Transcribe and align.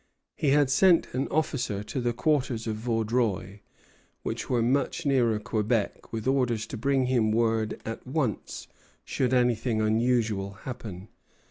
He 0.35 0.49
had 0.49 0.71
sent 0.71 1.13
an 1.13 1.27
officer 1.27 1.83
to 1.83 2.01
the 2.01 2.11
quarters 2.11 2.65
of 2.65 2.75
Vaudreuil, 2.77 3.59
which 4.23 4.49
were 4.49 4.63
much 4.63 5.05
nearer 5.05 5.37
Quebec, 5.37 6.11
with 6.11 6.25
orders 6.27 6.65
to 6.65 6.75
bring 6.75 7.05
him 7.05 7.29
word 7.31 7.79
at 7.85 8.07
once 8.07 8.67
should 9.05 9.31
anything 9.31 9.79
unusual 9.79 10.53
happen. 10.63 11.09